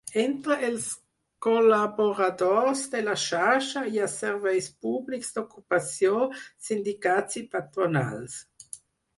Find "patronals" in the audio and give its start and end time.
7.57-8.41